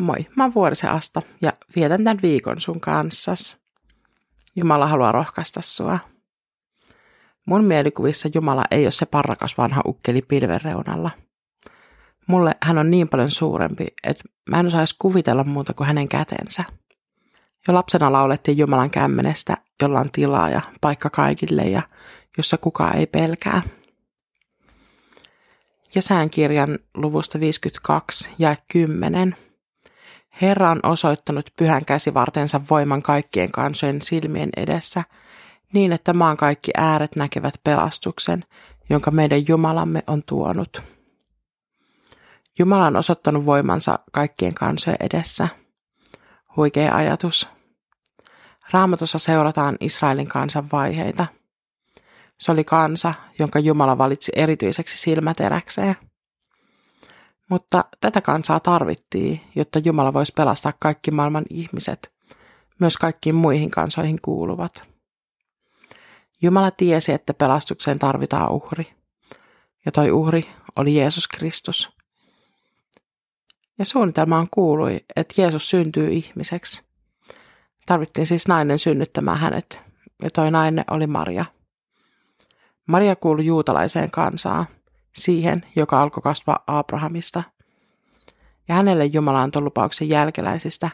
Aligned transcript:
Moi, 0.00 0.26
mä 0.36 0.44
oon 0.44 0.54
Vuorisen 0.54 0.90
Asta 0.90 1.22
ja 1.42 1.52
vietän 1.76 2.04
tämän 2.04 2.22
viikon 2.22 2.60
sun 2.60 2.80
kanssas. 2.80 3.56
Jumala 4.56 4.86
haluaa 4.86 5.12
rohkaista 5.12 5.60
sua. 5.62 5.98
Mun 7.46 7.64
mielikuvissa 7.64 8.28
Jumala 8.34 8.64
ei 8.70 8.84
ole 8.84 8.90
se 8.90 9.06
parrakas 9.06 9.58
vanha 9.58 9.82
ukkeli 9.86 10.22
pilven 10.22 10.60
reunalla. 10.64 11.10
Mulle 12.26 12.54
hän 12.62 12.78
on 12.78 12.90
niin 12.90 13.08
paljon 13.08 13.30
suurempi, 13.30 13.86
että 14.04 14.24
mä 14.50 14.60
en 14.60 14.66
osaisi 14.66 14.96
kuvitella 14.98 15.44
muuta 15.44 15.74
kuin 15.74 15.86
hänen 15.86 16.08
kätensä. 16.08 16.64
Jo 17.68 17.74
lapsena 17.74 18.12
laulettiin 18.12 18.58
Jumalan 18.58 18.90
kämmenestä, 18.90 19.56
jolla 19.82 20.00
on 20.00 20.10
tilaa 20.12 20.50
ja 20.50 20.60
paikka 20.80 21.10
kaikille 21.10 21.62
ja 21.62 21.82
jossa 22.36 22.58
kukaan 22.58 22.96
ei 22.96 23.06
pelkää. 23.06 23.62
Jesäänkirjan 25.94 26.78
luvusta 26.94 27.40
52 27.40 28.30
ja 28.38 28.56
10. 28.72 29.36
Herra 30.42 30.70
on 30.70 30.80
osoittanut 30.82 31.50
pyhän 31.56 31.84
käsivartensa 31.84 32.60
voiman 32.70 33.02
kaikkien 33.02 33.50
kansojen 33.50 34.02
silmien 34.02 34.50
edessä, 34.56 35.02
niin 35.72 35.92
että 35.92 36.12
maan 36.12 36.36
kaikki 36.36 36.70
ääret 36.76 37.16
näkevät 37.16 37.54
pelastuksen, 37.64 38.44
jonka 38.90 39.10
meidän 39.10 39.48
Jumalamme 39.48 40.02
on 40.06 40.22
tuonut. 40.26 40.82
Jumala 42.58 42.86
on 42.86 42.96
osoittanut 42.96 43.46
voimansa 43.46 43.98
kaikkien 44.12 44.54
kansojen 44.54 44.98
edessä. 45.00 45.48
Huikea 46.56 46.94
ajatus. 46.94 47.48
Raamatussa 48.70 49.18
seurataan 49.18 49.76
Israelin 49.80 50.28
kansan 50.28 50.68
vaiheita– 50.72 51.26
se 52.40 52.52
oli 52.52 52.64
kansa, 52.64 53.14
jonka 53.38 53.58
Jumala 53.58 53.98
valitsi 53.98 54.32
erityiseksi 54.36 54.98
silmäteräkseen. 54.98 55.96
Mutta 57.50 57.84
tätä 58.00 58.20
kansaa 58.20 58.60
tarvittiin, 58.60 59.40
jotta 59.54 59.78
Jumala 59.78 60.12
voisi 60.12 60.32
pelastaa 60.36 60.72
kaikki 60.78 61.10
maailman 61.10 61.44
ihmiset, 61.50 62.12
myös 62.78 62.96
kaikkiin 62.96 63.34
muihin 63.34 63.70
kansoihin 63.70 64.18
kuuluvat. 64.22 64.84
Jumala 66.42 66.70
tiesi, 66.70 67.12
että 67.12 67.34
pelastukseen 67.34 67.98
tarvitaan 67.98 68.52
uhri. 68.52 68.94
Ja 69.84 69.92
toi 69.92 70.10
uhri 70.10 70.50
oli 70.76 70.96
Jeesus 70.96 71.28
Kristus. 71.28 71.90
Ja 73.78 73.84
suunnitelmaan 73.84 74.48
kuului, 74.50 75.00
että 75.16 75.42
Jeesus 75.42 75.70
syntyy 75.70 76.10
ihmiseksi. 76.10 76.82
Tarvittiin 77.86 78.26
siis 78.26 78.48
nainen 78.48 78.78
synnyttämään 78.78 79.38
hänet, 79.38 79.80
ja 80.22 80.30
toi 80.30 80.50
nainen 80.50 80.84
oli 80.90 81.06
Maria– 81.06 81.44
Maria 82.90 83.16
kuului 83.16 83.46
juutalaiseen 83.46 84.10
kansaan, 84.10 84.66
siihen, 85.16 85.66
joka 85.76 86.02
alkoi 86.02 86.22
kasvaa 86.22 86.64
Abrahamista. 86.66 87.42
Ja 88.68 88.74
hänelle 88.74 89.04
Jumala 89.04 89.42
antoi 89.42 89.62
lupauksen 89.62 90.08
jälkeläisistä, 90.08 90.90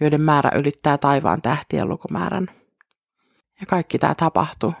joiden 0.00 0.20
määrä 0.20 0.50
ylittää 0.54 0.98
taivaan 0.98 1.42
tähtien 1.42 1.88
lukumäärän. 1.88 2.48
Ja 3.60 3.66
kaikki 3.66 3.98
tämä 3.98 4.14
tapahtui. 4.14 4.72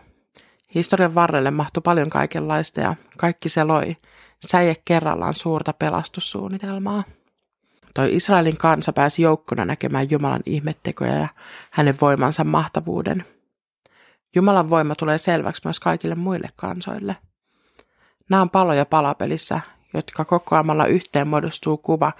Historian 0.74 1.14
varrelle 1.14 1.50
mahtui 1.50 1.80
paljon 1.84 2.10
kaikenlaista 2.10 2.80
ja 2.80 2.94
kaikki 3.18 3.48
se 3.48 3.64
loi 3.64 3.96
säie 4.46 4.74
kerrallaan 4.84 5.34
suurta 5.34 5.72
pelastussuunnitelmaa. 5.72 7.04
Toi 7.94 8.14
Israelin 8.14 8.56
kansa 8.56 8.92
pääsi 8.92 9.22
joukkona 9.22 9.64
näkemään 9.64 10.10
Jumalan 10.10 10.42
ihmettekoja 10.46 11.14
ja 11.14 11.28
hänen 11.70 11.94
voimansa 12.00 12.44
mahtavuuden– 12.44 13.24
Jumalan 14.36 14.70
voima 14.70 14.94
tulee 14.94 15.18
selväksi 15.18 15.62
myös 15.64 15.80
kaikille 15.80 16.14
muille 16.14 16.48
kansoille. 16.56 17.16
Nämä 18.28 18.42
on 18.42 18.50
paloja 18.50 18.86
palapelissä, 18.86 19.60
jotka 19.94 20.24
kokoamalla 20.24 20.86
yhteen 20.86 21.28
muodostuu 21.28 21.76
kuva 21.76 22.12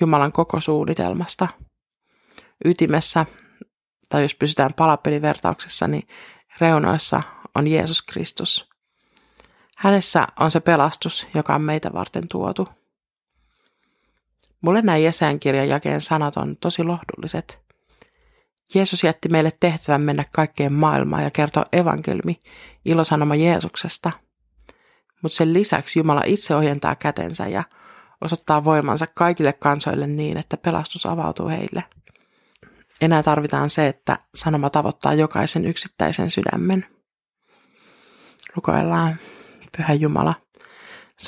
Jumalan 0.00 0.32
koko 0.32 0.60
suunnitelmasta. 0.60 1.48
Ytimessä, 2.64 3.26
tai 4.08 4.22
jos 4.22 4.34
pysytään 4.34 4.74
palapelivertauksessa, 4.74 5.88
niin 5.88 6.08
reunoissa 6.60 7.22
on 7.54 7.68
Jeesus 7.68 8.02
Kristus. 8.02 8.68
Hänessä 9.76 10.26
on 10.40 10.50
se 10.50 10.60
pelastus, 10.60 11.28
joka 11.34 11.54
on 11.54 11.62
meitä 11.62 11.92
varten 11.92 12.28
tuotu. 12.28 12.68
Mulle 14.60 14.82
nämä 14.82 14.98
Jesajan 14.98 15.40
jakeen 15.68 16.00
sanat 16.00 16.36
on 16.36 16.56
tosi 16.56 16.82
lohdulliset. 16.82 17.68
Jeesus 18.74 19.04
jätti 19.04 19.28
meille 19.28 19.52
tehtävän 19.60 20.00
mennä 20.00 20.24
kaikkeen 20.32 20.72
maailmaan 20.72 21.22
ja 21.22 21.30
kertoa 21.30 21.64
evankelmi, 21.72 22.36
ilosanoma 22.84 23.34
Jeesuksesta. 23.34 24.10
Mutta 25.22 25.36
sen 25.36 25.52
lisäksi 25.52 25.98
Jumala 25.98 26.22
itse 26.26 26.54
ojentaa 26.54 26.94
kätensä 26.94 27.48
ja 27.48 27.64
osoittaa 28.20 28.64
voimansa 28.64 29.06
kaikille 29.06 29.52
kansoille 29.52 30.06
niin, 30.06 30.36
että 30.36 30.56
pelastus 30.56 31.06
avautuu 31.06 31.48
heille. 31.48 31.84
Enää 33.00 33.22
tarvitaan 33.22 33.70
se, 33.70 33.86
että 33.86 34.18
sanoma 34.34 34.70
tavoittaa 34.70 35.14
jokaisen 35.14 35.64
yksittäisen 35.64 36.30
sydämen. 36.30 36.86
Rukoillaan, 38.54 39.18
Pyhä 39.76 39.92
Jumala, 39.92 40.34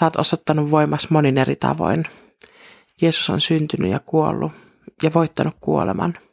oot 0.03 0.17
osoittanut 0.17 0.71
voimas 0.71 1.11
monin 1.11 1.39
eri 1.39 1.57
tavoin. 1.57 2.05
Jeesus 3.03 3.31
on 3.31 3.41
syntynyt 3.41 3.91
ja 3.91 4.01
kuollut 4.01 4.53
ja 5.03 5.11
voittanut 5.15 5.55
kuoleman– 5.61 6.19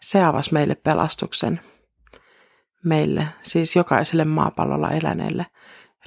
se 0.00 0.24
avasi 0.24 0.52
meille 0.52 0.74
pelastuksen. 0.74 1.60
Meille, 2.84 3.26
siis 3.42 3.76
jokaiselle 3.76 4.24
maapallolla 4.24 4.90
eläneelle, 4.90 5.46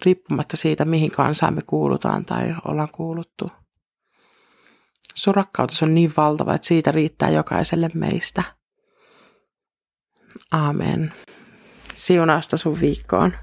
riippumatta 0.05 0.57
siitä, 0.57 0.85
mihin 0.85 1.11
kansaan 1.11 1.53
me 1.53 1.61
kuulutaan 1.67 2.25
tai 2.25 2.55
ollaan 2.65 2.91
kuuluttu. 2.91 3.51
Sun 5.15 5.35
rakkautus 5.35 5.83
on 5.83 5.95
niin 5.95 6.13
valtava, 6.17 6.55
että 6.55 6.67
siitä 6.67 6.91
riittää 6.91 7.29
jokaiselle 7.29 7.89
meistä. 7.93 8.43
Aamen. 10.51 11.13
Siunausta 11.95 12.57
sun 12.57 12.79
viikkoon. 12.79 13.33